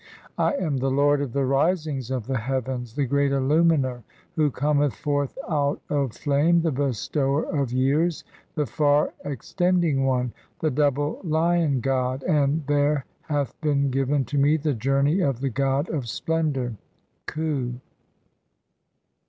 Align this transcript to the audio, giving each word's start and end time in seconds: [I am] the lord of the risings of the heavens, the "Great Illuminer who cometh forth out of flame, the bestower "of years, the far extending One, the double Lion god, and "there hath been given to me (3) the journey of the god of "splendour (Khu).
[I 0.39 0.55
am] 0.55 0.77
the 0.77 0.89
lord 0.89 1.21
of 1.21 1.31
the 1.31 1.45
risings 1.45 2.09
of 2.09 2.25
the 2.25 2.39
heavens, 2.39 2.95
the 2.95 3.05
"Great 3.05 3.31
Illuminer 3.31 4.01
who 4.35 4.49
cometh 4.49 4.95
forth 4.95 5.37
out 5.47 5.79
of 5.91 6.13
flame, 6.13 6.61
the 6.63 6.71
bestower 6.71 7.43
"of 7.43 7.71
years, 7.71 8.23
the 8.55 8.65
far 8.65 9.13
extending 9.23 10.03
One, 10.03 10.33
the 10.59 10.71
double 10.71 11.21
Lion 11.23 11.81
god, 11.81 12.23
and 12.23 12.65
"there 12.65 13.05
hath 13.29 13.53
been 13.61 13.91
given 13.91 14.25
to 14.25 14.39
me 14.39 14.57
(3) 14.57 14.71
the 14.71 14.79
journey 14.79 15.19
of 15.19 15.39
the 15.39 15.49
god 15.51 15.87
of 15.91 16.07
"splendour 16.09 16.73
(Khu). 17.27 17.75